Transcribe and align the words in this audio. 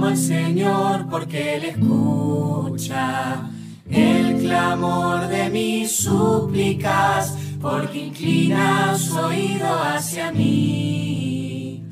Clamo 0.00 0.12
al 0.12 0.16
Señor 0.16 1.06
porque 1.10 1.56
Él 1.56 1.64
escucha 1.64 3.50
el 3.90 4.38
clamor 4.38 5.28
de 5.28 5.50
mis 5.50 5.94
súplicas, 5.94 7.36
porque 7.60 8.06
inclina 8.06 8.96
su 8.96 9.18
oído 9.18 9.66
hacia 9.66 10.32
mí. 10.32 11.84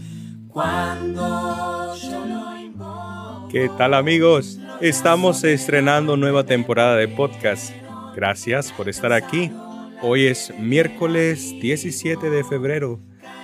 Cuando 0.49 1.95
yo 1.97 2.25
lo 2.25 2.59
invoco. 2.59 3.49
¿Qué 3.51 3.71
tal 3.77 3.93
amigos? 3.93 4.59
Estamos 4.81 5.45
estrenando 5.45 6.17
nueva 6.17 6.45
temporada 6.45 6.97
de 6.97 7.09
podcast. 7.09 7.75
Gracias 8.17 8.73
por 8.73 8.89
estar 8.89 9.13
aquí. 9.13 9.53
Hoy 10.01 10.29
es 10.29 10.51
miércoles 10.59 11.55
17 11.61 12.31
de 12.31 12.43
febrero. 12.43 13.01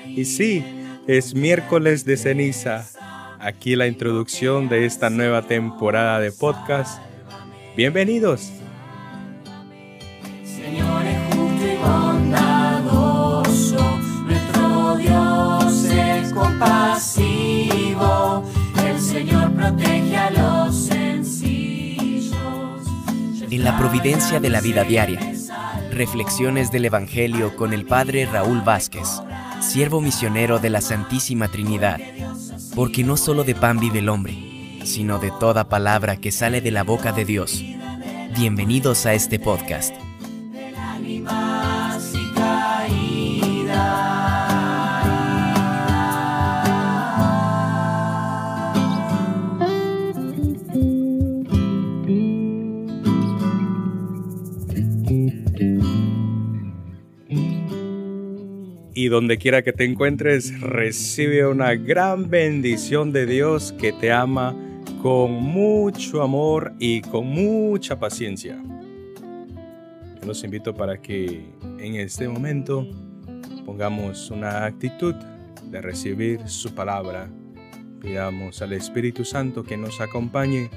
Y 0.07 0.25
sí, 0.25 0.65
es 1.07 1.35
miércoles 1.35 2.07
de 2.07 2.17
ceniza. 2.17 2.94
Aquí 3.45 3.77
la 3.77 3.87
introducción 3.87 4.71
de 4.71 4.87
esta 4.87 5.11
nueva 5.11 5.43
temporada 5.43 6.19
de 6.19 6.33
podcast. 6.33 6.99
Bienvenidos. 7.77 8.51
Señor 10.43 11.05
es 11.05 11.19
justo 11.27 11.67
y 11.71 11.77
bondadoso, 11.77 13.19
nuestro 14.25 14.97
Dios 14.97 15.85
es 15.93 16.33
compasivo, 16.33 17.23
el 18.83 18.99
Señor 18.99 19.53
protege 19.53 20.17
a 20.17 20.31
los 20.31 20.75
sencillos. 20.75 22.33
En 23.51 23.63
la 23.63 23.77
providencia 23.77 24.41
de 24.41 24.49
la 24.49 24.63
vida 24.63 24.85
diaria. 24.85 25.21
Reflexiones 25.91 26.73
del 26.73 26.87
Evangelio 26.87 27.55
con 27.57 27.75
el 27.75 27.85
Padre 27.85 28.25
Raúl 28.25 28.63
Vázquez, 28.63 29.21
siervo 29.61 30.01
misionero 30.01 30.59
de 30.59 30.71
la 30.71 30.81
Santísima 30.81 31.49
Trinidad. 31.49 32.01
Porque 32.75 33.05
no 33.05 33.17
solo 33.17 33.45
de 33.45 33.55
pan 33.55 33.79
vive 33.79 34.01
el 34.01 34.09
hombre, 34.09 34.37
sino 34.85 35.19
de 35.21 35.31
toda 35.39 35.69
palabra 35.69 36.17
que 36.17 36.33
sale 36.33 36.61
de 36.61 36.73
la 36.73 36.83
boca 36.83 37.13
de 37.13 37.25
Dios. 37.25 37.63
Bienvenidos 38.37 39.07
a 39.07 39.15
este 39.15 39.39
podcast. 39.39 39.95
Y 59.05 59.09
donde 59.09 59.37
quiera 59.37 59.61
que 59.61 59.75
te 59.75 59.85
encuentres, 59.85 60.59
recibe 60.63 61.47
una 61.47 61.75
gran 61.75 62.31
bendición 62.31 63.13
de 63.13 63.27
Dios 63.27 63.75
que 63.79 63.93
te 63.93 64.11
ama 64.11 64.57
con 65.03 65.31
mucho 65.31 66.23
amor 66.23 66.73
y 66.79 67.03
con 67.03 67.27
mucha 67.27 68.01
paciencia. 68.01 68.59
Los 70.27 70.43
invito 70.43 70.75
para 70.75 71.03
que 71.03 71.45
en 71.79 71.97
este 71.97 72.27
momento 72.27 72.89
pongamos 73.67 74.31
una 74.31 74.65
actitud 74.65 75.15
de 75.67 75.83
recibir 75.83 76.49
su 76.49 76.75
palabra. 76.75 77.29
Pidamos 78.01 78.63
al 78.63 78.73
Espíritu 78.73 79.23
Santo 79.27 79.65
que 79.65 79.77
nos 79.77 80.01
acompañe. 80.01 80.71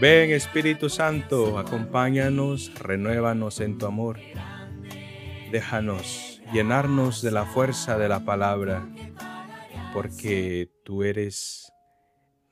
Ven 0.00 0.30
Espíritu 0.30 0.88
Santo, 0.88 1.58
acompáñanos, 1.58 2.72
renuévanos 2.78 3.60
en 3.60 3.76
tu 3.76 3.86
amor. 3.86 4.20
Déjanos 5.50 6.35
llenarnos 6.52 7.22
de 7.22 7.30
la 7.30 7.44
fuerza 7.44 7.98
de 7.98 8.08
la 8.08 8.20
palabra, 8.20 8.86
porque 9.92 10.70
tú 10.84 11.02
eres 11.02 11.72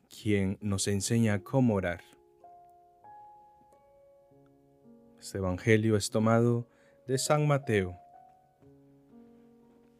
quien 0.08 0.58
nos 0.60 0.88
enseña 0.88 1.42
cómo 1.42 1.74
orar. 1.74 2.02
Este 5.20 5.38
Evangelio 5.38 5.96
es 5.96 6.10
tomado 6.10 6.68
de 7.06 7.18
San 7.18 7.46
Mateo. 7.46 7.98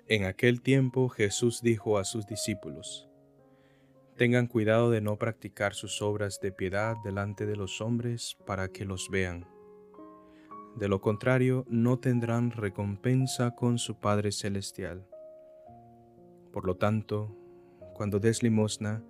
En 0.06 0.24
aquel 0.24 0.60
tiempo 0.60 1.08
Jesús 1.08 1.62
dijo 1.62 1.98
a 1.98 2.04
sus 2.04 2.26
discípulos, 2.26 3.08
Tengan 4.16 4.46
cuidado 4.46 4.90
de 4.90 5.00
no 5.00 5.16
practicar 5.16 5.74
sus 5.74 6.00
obras 6.00 6.38
de 6.40 6.52
piedad 6.52 6.94
delante 7.02 7.46
de 7.46 7.56
los 7.56 7.80
hombres 7.80 8.36
para 8.46 8.68
que 8.68 8.84
los 8.84 9.08
vean. 9.10 9.53
De 10.76 10.88
lo 10.88 11.00
contrario, 11.00 11.64
no 11.68 11.98
tendrán 11.98 12.50
recompensa 12.50 13.54
con 13.54 13.78
su 13.78 14.00
Padre 14.00 14.32
Celestial. 14.32 15.06
Por 16.52 16.66
lo 16.66 16.76
tanto, 16.76 17.36
cuando 17.94 18.18
des 18.18 18.42
limosna, 18.42 19.02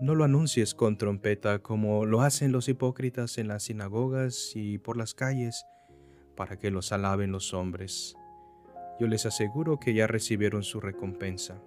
no 0.00 0.16
lo 0.16 0.24
anuncies 0.24 0.74
con 0.74 0.98
trompeta 0.98 1.60
como 1.60 2.04
lo 2.04 2.22
hacen 2.22 2.50
los 2.50 2.68
hipócritas 2.68 3.38
en 3.38 3.46
las 3.46 3.62
sinagogas 3.64 4.52
y 4.56 4.78
por 4.78 4.96
las 4.96 5.14
calles, 5.14 5.64
para 6.36 6.58
que 6.58 6.72
los 6.72 6.90
alaben 6.90 7.30
los 7.30 7.54
hombres. 7.54 8.16
Yo 8.98 9.06
les 9.06 9.24
aseguro 9.26 9.78
que 9.78 9.94
ya 9.94 10.08
recibieron 10.08 10.64
su 10.64 10.80
recompensa. 10.80 11.62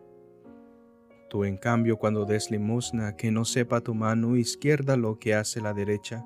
Tú, 1.29 1.45
en 1.45 1.55
cambio, 1.55 1.97
cuando 1.97 2.25
des 2.25 2.51
limosna, 2.51 3.15
que 3.15 3.31
no 3.31 3.45
sepa 3.45 3.79
tu 3.79 3.95
mano 3.95 4.35
izquierda 4.35 4.97
lo 4.97 5.19
que 5.19 5.33
hace 5.33 5.61
la 5.61 5.73
derecha, 5.73 6.25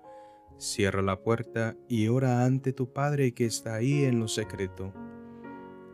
cierra 0.61 1.01
la 1.01 1.21
puerta 1.21 1.75
y 1.87 2.07
ora 2.07 2.45
ante 2.45 2.71
tu 2.71 2.93
Padre 2.93 3.33
que 3.33 3.45
está 3.45 3.75
ahí 3.75 4.03
en 4.05 4.19
lo 4.19 4.27
secreto. 4.27 4.93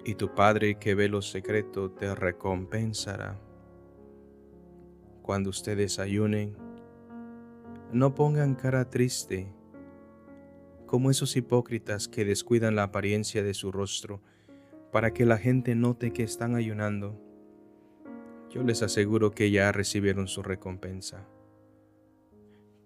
Y 0.04 0.16
tu 0.16 0.36
Padre 0.36 0.76
que 0.76 0.96
ve 0.96 1.08
lo 1.10 1.22
secreto 1.22 1.92
te 1.92 2.14
recompensará 2.14 3.40
cuando 5.28 5.50
ustedes 5.50 6.00
ayunen, 6.00 6.56
no 7.92 8.16
pongan 8.16 8.56
cara 8.56 8.90
triste, 8.90 9.52
como 10.86 11.12
esos 11.12 11.36
hipócritas 11.36 12.08
que 12.08 12.24
descuidan 12.24 12.78
la 12.78 12.84
apariencia 12.84 13.44
de 13.44 13.54
su 13.54 13.74
rostro 13.74 14.22
para 14.90 15.12
que 15.12 15.26
la 15.26 15.38
gente 15.38 15.76
note 15.76 16.14
que 16.14 16.24
están 16.24 16.56
ayunando. 16.56 17.22
Yo 18.50 18.64
les 18.64 18.82
aseguro 18.84 19.32
que 19.32 19.52
ya 19.52 19.74
recibieron 19.74 20.30
su 20.30 20.44
recompensa. 20.44 21.28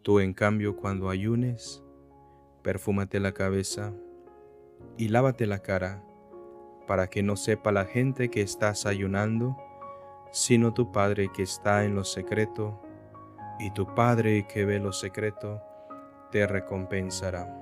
Tú, 0.01 0.19
en 0.19 0.33
cambio, 0.33 0.75
cuando 0.75 1.09
ayunes, 1.09 1.83
perfúmate 2.63 3.19
la 3.19 3.33
cabeza 3.33 3.93
y 4.97 5.09
lávate 5.09 5.45
la 5.45 5.59
cara, 5.59 6.03
para 6.87 7.07
que 7.07 7.21
no 7.21 7.35
sepa 7.35 7.71
la 7.71 7.85
gente 7.85 8.29
que 8.29 8.41
estás 8.41 8.85
ayunando, 8.85 9.55
sino 10.31 10.73
tu 10.73 10.91
Padre 10.91 11.29
que 11.31 11.43
está 11.43 11.85
en 11.85 11.93
lo 11.93 12.03
secreto, 12.03 12.81
y 13.59 13.69
tu 13.71 13.93
Padre 13.93 14.47
que 14.47 14.65
ve 14.65 14.79
lo 14.79 14.91
secreto, 14.91 15.61
te 16.31 16.47
recompensará. 16.47 17.57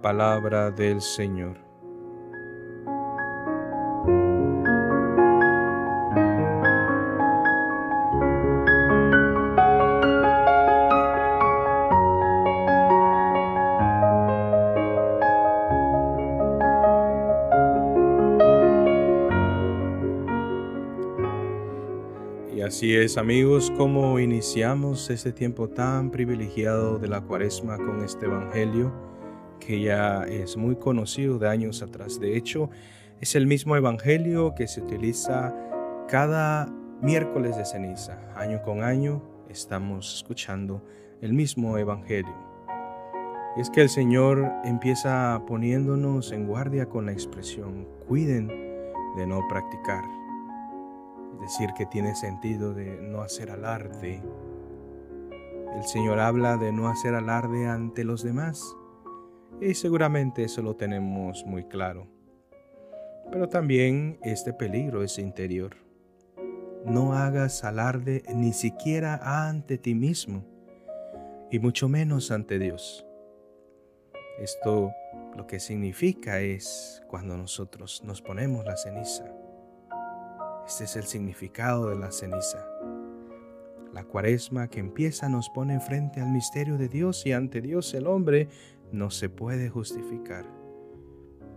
Palabra 0.00 0.70
del 0.70 1.00
Señor. 1.00 1.61
Así 22.72 22.96
es 22.96 23.18
amigos, 23.18 23.70
como 23.76 24.18
iniciamos 24.18 25.10
este 25.10 25.30
tiempo 25.30 25.68
tan 25.68 26.10
privilegiado 26.10 26.98
de 26.98 27.06
la 27.06 27.20
cuaresma 27.20 27.76
con 27.76 28.02
este 28.02 28.24
Evangelio 28.24 28.90
que 29.60 29.82
ya 29.82 30.24
es 30.24 30.56
muy 30.56 30.76
conocido 30.76 31.38
de 31.38 31.50
años 31.50 31.82
atrás. 31.82 32.18
De 32.18 32.34
hecho, 32.34 32.70
es 33.20 33.34
el 33.34 33.46
mismo 33.46 33.76
Evangelio 33.76 34.54
que 34.54 34.66
se 34.68 34.80
utiliza 34.80 35.54
cada 36.08 36.66
miércoles 37.02 37.58
de 37.58 37.66
ceniza. 37.66 38.18
Año 38.36 38.62
con 38.62 38.82
año 38.82 39.22
estamos 39.50 40.14
escuchando 40.16 40.82
el 41.20 41.34
mismo 41.34 41.76
Evangelio. 41.76 42.34
Y 43.58 43.60
es 43.60 43.68
que 43.68 43.82
el 43.82 43.90
Señor 43.90 44.50
empieza 44.64 45.42
poniéndonos 45.46 46.32
en 46.32 46.46
guardia 46.46 46.88
con 46.88 47.04
la 47.04 47.12
expresión, 47.12 47.86
cuiden 48.08 48.48
de 49.18 49.26
no 49.26 49.46
practicar 49.50 50.21
Decir, 51.40 51.70
que 51.76 51.86
tiene 51.86 52.14
sentido 52.14 52.74
de 52.74 53.00
no 53.00 53.22
hacer 53.22 53.50
alarde. 53.50 54.22
El 55.74 55.84
Señor 55.84 56.20
habla 56.20 56.56
de 56.56 56.72
no 56.72 56.88
hacer 56.88 57.14
alarde 57.14 57.66
ante 57.66 58.04
los 58.04 58.22
demás. 58.22 58.76
Y 59.60 59.74
seguramente 59.74 60.44
eso 60.44 60.62
lo 60.62 60.76
tenemos 60.76 61.44
muy 61.46 61.64
claro. 61.64 62.06
Pero 63.30 63.48
también 63.48 64.18
este 64.22 64.52
peligro 64.52 65.02
es 65.02 65.18
interior. 65.18 65.76
No 66.84 67.14
hagas 67.14 67.64
alarde 67.64 68.24
ni 68.34 68.52
siquiera 68.52 69.48
ante 69.48 69.78
ti 69.78 69.94
mismo, 69.94 70.44
y 71.50 71.60
mucho 71.60 71.88
menos 71.88 72.30
ante 72.32 72.58
Dios. 72.58 73.06
Esto 74.40 74.92
lo 75.36 75.46
que 75.46 75.60
significa 75.60 76.40
es 76.40 77.02
cuando 77.08 77.36
nosotros 77.36 78.02
nos 78.04 78.20
ponemos 78.20 78.64
la 78.64 78.76
ceniza. 78.76 79.32
Este 80.66 80.84
es 80.84 80.96
el 80.96 81.04
significado 81.04 81.90
de 81.90 81.96
la 81.96 82.12
ceniza. 82.12 82.64
La 83.92 84.04
cuaresma 84.04 84.68
que 84.68 84.80
empieza 84.80 85.28
nos 85.28 85.50
pone 85.50 85.80
frente 85.80 86.20
al 86.20 86.30
misterio 86.30 86.78
de 86.78 86.88
Dios 86.88 87.26
y 87.26 87.32
ante 87.32 87.60
Dios 87.60 87.92
el 87.94 88.06
hombre 88.06 88.48
no 88.90 89.10
se 89.10 89.28
puede 89.28 89.68
justificar. 89.68 90.46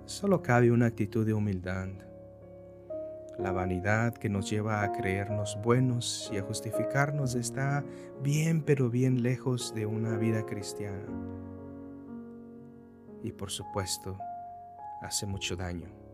Solo 0.06 0.42
cabe 0.42 0.72
una 0.72 0.88
actitud 0.88 1.26
de 1.26 1.34
humildad. 1.34 1.90
La 3.38 3.52
vanidad 3.52 4.14
que 4.16 4.30
nos 4.30 4.50
lleva 4.50 4.84
a 4.84 4.92
creernos 4.92 5.58
buenos 5.62 6.30
y 6.34 6.38
a 6.38 6.44
justificarnos 6.44 7.36
está 7.36 7.84
bien 8.22 8.64
pero 8.64 8.90
bien 8.90 9.24
lejos 9.24 9.74
de 9.76 9.86
una 9.86 10.18
vida 10.18 10.46
cristiana. 10.46 11.06
Y 13.24 13.32
por 13.32 13.52
supuesto, 13.52 14.18
hace 15.02 15.26
mucho 15.26 15.56
daño. 15.56 16.05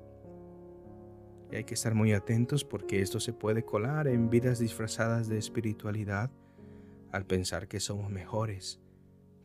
Y 1.52 1.58
hay 1.58 1.64
que 1.66 1.74
estar 1.74 1.94
muy 1.94 2.14
atentos 2.14 2.64
porque 2.64 3.02
esto 3.02 3.20
se 3.20 3.34
puede 3.34 3.64
colar 3.64 4.08
en 4.08 4.30
vidas 4.30 4.60
disfrazadas 4.60 5.28
de 5.28 5.38
espiritualidad 5.38 6.32
al 7.12 7.26
pensar 7.26 7.68
que 7.68 7.80
somos 7.80 8.10
mejores 8.10 8.80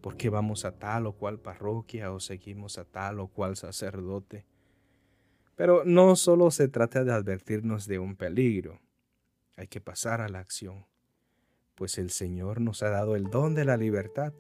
porque 0.07 0.31
vamos 0.31 0.65
a 0.65 0.71
tal 0.71 1.07
o 1.07 1.15
cual 1.15 1.41
parroquia 1.41 2.13
o 2.13 2.21
seguimos 2.21 2.79
a 2.79 2.85
tal 2.85 3.19
o 3.19 3.27
cual 3.27 3.57
sacerdote. 3.57 4.47
Pero 5.57 5.83
no 5.85 6.15
solo 6.15 6.53
se 6.53 6.69
trata 6.69 7.03
de 7.03 7.13
advertirnos 7.13 7.89
de 7.89 7.99
un 7.99 8.15
peligro, 8.15 8.79
hay 9.57 9.67
que 9.67 9.81
pasar 9.81 10.21
a 10.21 10.29
la 10.29 10.39
acción, 10.39 10.87
pues 11.75 11.99
el 11.99 12.11
Señor 12.11 12.61
nos 12.61 12.85
ha 12.85 12.91
dado 12.91 13.17
el 13.17 13.31
don 13.31 13.57
de 13.57 13.65
la 13.65 13.77
libertad. 13.77 14.33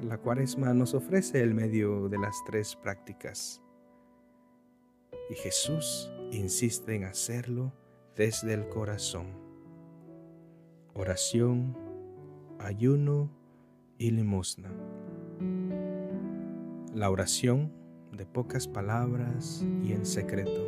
La 0.00 0.18
cuaresma 0.18 0.74
nos 0.74 0.94
ofrece 0.94 1.42
el 1.42 1.52
medio 1.52 2.08
de 2.08 2.18
las 2.18 2.36
tres 2.46 2.76
prácticas. 2.76 3.60
Y 5.30 5.34
Jesús 5.34 6.10
insiste 6.32 6.94
en 6.94 7.04
hacerlo 7.04 7.72
desde 8.16 8.54
el 8.54 8.68
corazón. 8.68 9.26
Oración, 10.94 11.76
ayuno 12.58 13.30
y 13.98 14.10
limosna. 14.10 14.70
La 16.94 17.10
oración 17.10 17.72
de 18.12 18.24
pocas 18.24 18.66
palabras 18.66 19.64
y 19.82 19.92
en 19.92 20.06
secreto. 20.06 20.62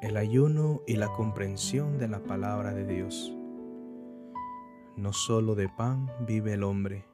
El 0.00 0.16
ayuno 0.16 0.82
y 0.86 0.96
la 0.96 1.12
comprensión 1.12 1.98
de 1.98 2.08
la 2.08 2.22
palabra 2.22 2.72
de 2.72 2.86
Dios. 2.86 3.34
No 4.96 5.12
solo 5.12 5.54
de 5.54 5.68
pan 5.68 6.08
vive 6.26 6.52
el 6.52 6.62
hombre. 6.62 7.04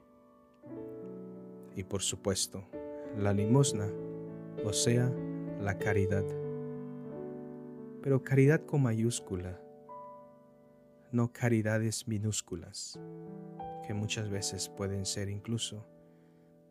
Y 1.77 1.85
por 1.85 2.03
supuesto, 2.03 2.65
la 3.17 3.33
limosna, 3.33 3.89
o 4.65 4.73
sea, 4.73 5.13
la 5.61 5.79
caridad. 5.79 6.25
Pero 8.03 8.23
caridad 8.23 8.65
con 8.65 8.83
mayúscula 8.83 9.61
no 11.13 11.33
caridades 11.33 12.07
minúsculas, 12.07 12.99
que 13.87 13.95
muchas 13.95 14.31
veces 14.31 14.69
pueden 14.69 15.05
ser 15.05 15.29
incluso 15.29 15.85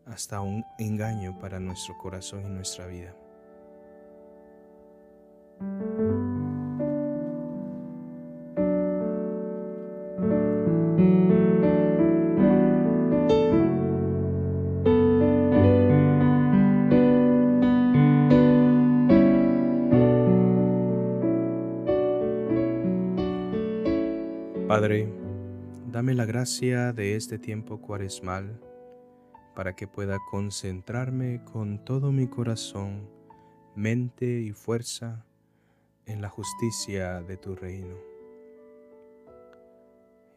hasta 0.06 0.40
un 0.40 0.64
engaño 0.78 1.38
para 1.38 1.60
nuestro 1.60 1.96
corazón 1.98 2.46
y 2.46 2.48
nuestra 2.48 2.86
vida. 2.86 3.14
Padre, 24.80 25.12
dame 25.92 26.14
la 26.14 26.24
gracia 26.24 26.94
de 26.94 27.14
este 27.14 27.38
tiempo 27.38 27.82
cuaresmal 27.82 28.58
para 29.54 29.76
que 29.76 29.86
pueda 29.86 30.16
concentrarme 30.30 31.44
con 31.44 31.84
todo 31.84 32.12
mi 32.12 32.28
corazón, 32.28 33.06
mente 33.74 34.40
y 34.40 34.52
fuerza 34.52 35.26
en 36.06 36.22
la 36.22 36.30
justicia 36.30 37.20
de 37.20 37.36
tu 37.36 37.54
reino. 37.56 37.94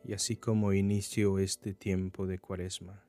Y 0.03 0.11
así 0.11 0.35
como 0.35 0.73
inicio 0.73 1.39
este 1.39 1.73
tiempo 1.73 2.27
de 2.27 2.37
cuaresma, 2.37 3.01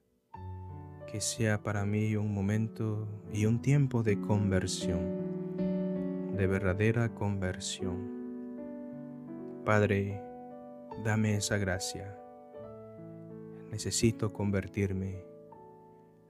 que 1.10 1.20
sea 1.20 1.64
para 1.64 1.84
mí 1.84 2.14
un 2.14 2.32
momento 2.32 3.08
y 3.32 3.46
un 3.46 3.60
tiempo 3.60 4.04
de 4.04 4.20
conversión, 4.20 5.56
de 6.36 6.46
verdadera 6.46 7.12
conversión. 7.12 8.08
Padre, 9.64 10.22
Dame 11.02 11.36
esa 11.36 11.58
gracia. 11.58 12.16
Necesito 13.70 14.32
convertirme. 14.32 15.24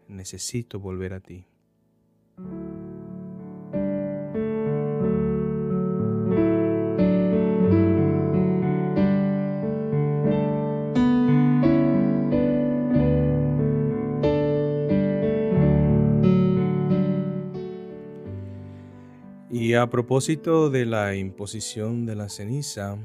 Necesito 0.09 0.81
volver 0.81 1.13
a 1.13 1.21
ti. 1.21 1.47
Y 19.51 19.75
a 19.75 19.89
propósito 19.89 20.69
de 20.69 20.85
la 20.85 21.15
imposición 21.15 22.07
de 22.07 22.15
la 22.17 22.29
ceniza, 22.29 22.99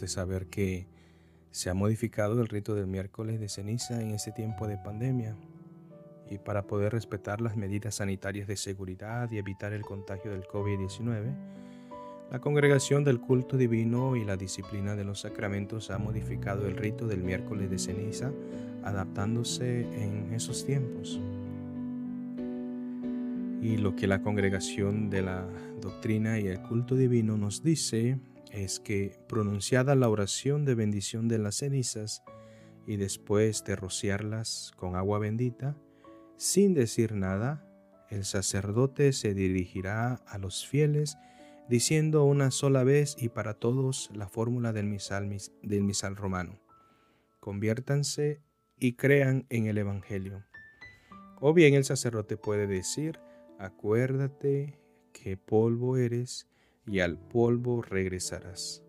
de 0.00 0.08
saber 0.08 0.46
que 0.46 0.86
se 1.50 1.70
ha 1.70 1.74
modificado 1.74 2.40
el 2.40 2.48
rito 2.48 2.74
del 2.74 2.86
miércoles 2.86 3.38
de 3.38 3.48
ceniza 3.48 4.00
en 4.00 4.10
este 4.10 4.32
tiempo 4.32 4.66
de 4.66 4.76
pandemia 4.76 5.36
y 6.28 6.38
para 6.38 6.66
poder 6.66 6.92
respetar 6.92 7.40
las 7.40 7.56
medidas 7.56 7.96
sanitarias 7.96 8.48
de 8.48 8.56
seguridad 8.56 9.30
y 9.30 9.38
evitar 9.38 9.72
el 9.72 9.82
contagio 9.82 10.30
del 10.30 10.44
COVID-19, 10.44 11.34
la 12.30 12.40
Congregación 12.40 13.04
del 13.04 13.20
Culto 13.20 13.56
Divino 13.56 14.16
y 14.16 14.24
la 14.24 14.36
Disciplina 14.36 14.96
de 14.96 15.04
los 15.04 15.20
Sacramentos 15.20 15.90
ha 15.90 15.98
modificado 15.98 16.66
el 16.66 16.76
rito 16.76 17.06
del 17.06 17.22
miércoles 17.22 17.70
de 17.70 17.78
ceniza 17.78 18.32
adaptándose 18.82 19.82
en 19.82 20.32
esos 20.34 20.66
tiempos. 20.66 21.20
Y 23.62 23.76
lo 23.76 23.94
que 23.94 24.06
la 24.06 24.20
Congregación 24.20 25.08
de 25.10 25.22
la 25.22 25.46
Doctrina 25.80 26.38
y 26.38 26.48
el 26.48 26.60
Culto 26.60 26.96
Divino 26.96 27.36
nos 27.36 27.62
dice 27.62 28.18
es 28.54 28.78
que 28.78 29.18
pronunciada 29.28 29.96
la 29.96 30.08
oración 30.08 30.64
de 30.64 30.76
bendición 30.76 31.26
de 31.26 31.38
las 31.38 31.56
cenizas 31.56 32.22
y 32.86 32.96
después 32.96 33.64
de 33.64 33.74
rociarlas 33.74 34.72
con 34.76 34.94
agua 34.94 35.18
bendita, 35.18 35.76
sin 36.36 36.72
decir 36.72 37.14
nada, 37.14 37.66
el 38.10 38.24
sacerdote 38.24 39.12
se 39.12 39.34
dirigirá 39.34 40.14
a 40.26 40.38
los 40.38 40.66
fieles 40.66 41.18
diciendo 41.68 42.24
una 42.24 42.52
sola 42.52 42.84
vez 42.84 43.16
y 43.18 43.28
para 43.28 43.54
todos 43.54 44.10
la 44.14 44.28
fórmula 44.28 44.72
del 44.72 44.86
misal, 44.86 45.36
del 45.62 45.82
misal 45.82 46.14
romano. 46.14 46.60
Conviértanse 47.40 48.40
y 48.78 48.92
crean 48.92 49.46
en 49.48 49.66
el 49.66 49.78
Evangelio. 49.78 50.44
O 51.40 51.54
bien 51.54 51.74
el 51.74 51.84
sacerdote 51.84 52.36
puede 52.36 52.66
decir, 52.66 53.18
acuérdate 53.58 54.78
que 55.12 55.36
polvo 55.36 55.96
eres 55.96 56.48
y 56.86 57.00
al 57.00 57.18
polvo 57.18 57.82
regresarás. 57.82 58.82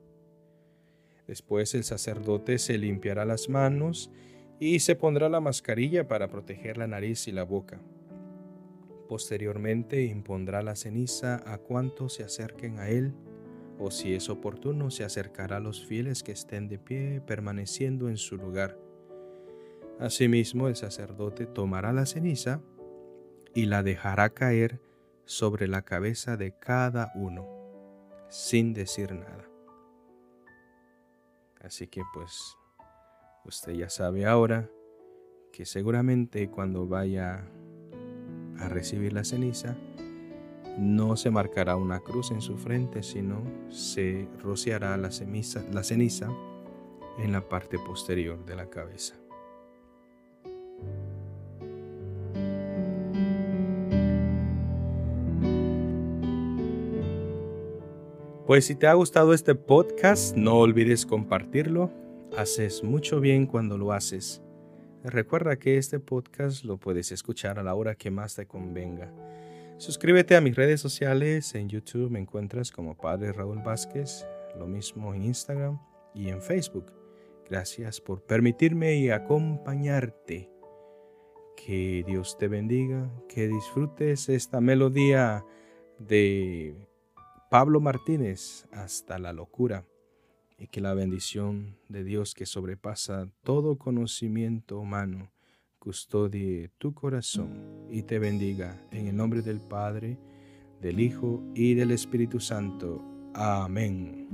Después 1.27 1.73
el 1.73 1.83
sacerdote 1.83 2.59
se 2.59 2.77
limpiará 2.77 3.25
las 3.25 3.49
manos 3.49 4.11
y 4.59 4.79
se 4.79 4.95
pondrá 4.95 5.29
la 5.29 5.41
mascarilla 5.41 6.07
para 6.07 6.29
proteger 6.29 6.77
la 6.77 6.87
nariz 6.87 7.27
y 7.27 7.31
la 7.31 7.43
boca. 7.43 7.81
Posteriormente 9.09 10.03
impondrá 10.03 10.61
la 10.61 10.75
ceniza 10.75 11.41
a 11.51 11.57
cuantos 11.57 12.13
se 12.13 12.23
acerquen 12.23 12.79
a 12.79 12.89
él, 12.89 13.13
o 13.77 13.91
si 13.91 14.13
es 14.13 14.29
oportuno 14.29 14.89
se 14.89 15.03
acercará 15.03 15.57
a 15.57 15.59
los 15.59 15.85
fieles 15.85 16.23
que 16.23 16.31
estén 16.31 16.67
de 16.67 16.79
pie 16.79 17.21
permaneciendo 17.25 18.09
en 18.09 18.17
su 18.17 18.37
lugar. 18.37 18.79
Asimismo 19.99 20.67
el 20.67 20.75
sacerdote 20.75 21.45
tomará 21.45 21.93
la 21.93 22.05
ceniza 22.05 22.61
y 23.53 23.65
la 23.65 23.83
dejará 23.83 24.29
caer 24.31 24.81
sobre 25.25 25.67
la 25.67 25.83
cabeza 25.83 26.37
de 26.37 26.57
cada 26.57 27.11
uno, 27.15 27.54
sin 28.29 28.73
decir 28.73 29.13
nada. 29.13 29.47
Así 31.61 31.87
que 31.87 32.03
pues 32.13 32.57
usted 33.45 33.73
ya 33.73 33.89
sabe 33.89 34.25
ahora 34.25 34.69
que 35.51 35.65
seguramente 35.65 36.49
cuando 36.49 36.87
vaya 36.87 37.47
a 38.59 38.69
recibir 38.69 39.13
la 39.13 39.23
ceniza, 39.23 39.75
no 40.77 41.15
se 41.15 41.31
marcará 41.31 41.77
una 41.77 42.01
cruz 42.01 42.31
en 42.31 42.41
su 42.41 42.57
frente, 42.57 43.03
sino 43.03 43.41
se 43.69 44.27
rociará 44.41 44.97
la, 44.97 45.09
la 45.71 45.83
ceniza 45.83 46.29
en 47.17 47.31
la 47.31 47.47
parte 47.47 47.79
posterior 47.79 48.43
de 48.45 48.55
la 48.55 48.69
cabeza. 48.69 49.15
Pues 58.55 58.67
si 58.67 58.75
te 58.75 58.87
ha 58.87 58.93
gustado 58.93 59.33
este 59.33 59.53
podcast, 59.53 60.33
no 60.37 60.59
olvides 60.59 61.05
compartirlo. 61.05 61.91
Haces 62.37 62.85
mucho 62.85 63.19
bien 63.19 63.47
cuando 63.47 63.77
lo 63.77 63.91
haces. 63.91 64.41
Recuerda 65.03 65.57
que 65.57 65.77
este 65.77 65.99
podcast 65.99 66.63
lo 66.63 66.77
puedes 66.77 67.11
escuchar 67.11 67.59
a 67.59 67.63
la 67.63 67.75
hora 67.75 67.95
que 67.95 68.11
más 68.11 68.33
te 68.35 68.45
convenga. 68.45 69.11
Suscríbete 69.77 70.37
a 70.37 70.39
mis 70.39 70.55
redes 70.55 70.79
sociales. 70.79 71.53
En 71.53 71.67
YouTube 71.67 72.09
me 72.09 72.19
encuentras 72.19 72.71
como 72.71 72.95
Padre 72.95 73.33
Raúl 73.33 73.61
Vázquez, 73.61 74.25
lo 74.57 74.67
mismo 74.67 75.13
en 75.13 75.23
Instagram 75.23 75.77
y 76.13 76.29
en 76.29 76.41
Facebook. 76.41 76.93
Gracias 77.49 77.99
por 77.99 78.21
permitirme 78.21 78.95
y 78.95 79.09
acompañarte. 79.09 80.49
Que 81.57 82.05
Dios 82.07 82.37
te 82.37 82.47
bendiga, 82.47 83.11
que 83.27 83.49
disfrutes 83.49 84.29
esta 84.29 84.61
melodía 84.61 85.43
de 85.99 86.87
Pablo 87.49 87.79
Martínez 87.79 88.65
hasta 88.71 89.19
la 89.19 89.31
locura 89.31 89.85
y 90.57 90.67
que 90.67 90.81
la 90.81 90.93
bendición 90.93 91.77
de 91.89 92.03
Dios 92.03 92.33
que 92.33 92.45
sobrepasa 92.45 93.29
todo 93.43 93.77
conocimiento 93.77 94.79
humano 94.79 95.31
custodie 95.77 96.71
tu 96.79 96.95
corazón 96.95 97.85
y 97.91 98.01
te 98.01 98.17
bendiga 98.17 98.81
en 98.91 99.07
el 99.07 99.15
nombre 99.15 99.43
del 99.43 99.61
Padre, 99.61 100.17
del 100.81 100.99
Hijo 100.99 101.43
y 101.53 101.75
del 101.75 101.91
Espíritu 101.91 102.39
Santo. 102.39 103.03
Amén. 103.35 104.27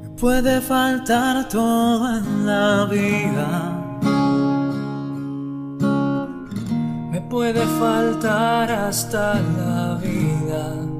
Me 0.00 0.10
puede 0.10 0.60
faltar 0.60 1.48
todo 1.48 2.18
en 2.18 2.46
la 2.46 2.86
vida. 2.88 3.88
Me 7.10 7.20
puede 7.22 7.66
faltar 7.66 8.70
hasta 8.70 9.40
la 9.40 10.00
vida 10.00 10.91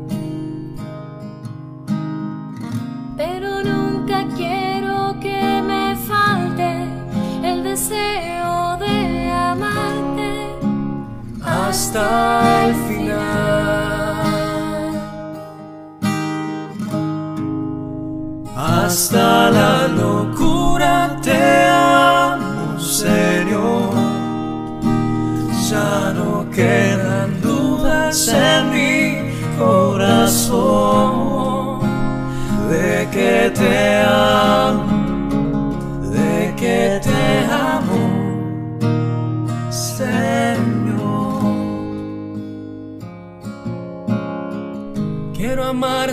hasta 11.73 12.69
el. 12.69 13.02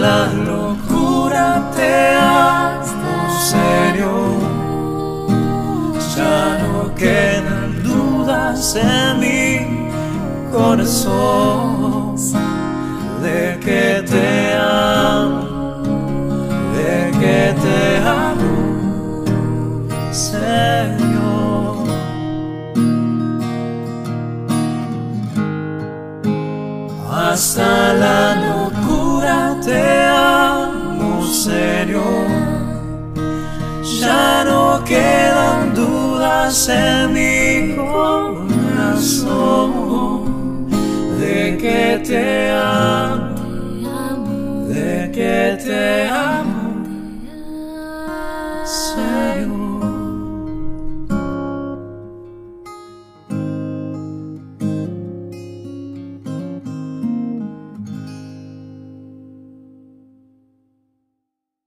la 0.00 0.26
locura 0.50 1.70
te 1.76 2.16
amo, 2.16 3.14
Señor. 3.52 4.38
Ya 6.16 6.58
no 6.62 6.94
quedan 6.94 7.82
dudas 7.82 8.76
en 8.76 9.20
mi 9.20 9.42
corazón 10.52 12.16
de 13.22 13.58
que 13.64 14.02
te 14.10 14.54
amo 14.54 15.50
que 17.20 17.54
te 17.62 17.96
amo, 17.98 19.24
Señor. 20.10 21.86
Hasta 27.12 27.92
la 27.94 28.49
seamos 29.70 31.44
serios. 31.44 32.04
Ya 34.00 34.44
no 34.44 34.82
quedan 34.84 35.74
dudas 35.74 36.68
en 36.68 37.12
mi 37.18 37.76
corazón 37.76 39.30
de 41.20 41.56
que 41.62 41.82
te 42.08 42.50
amo. 42.50 42.89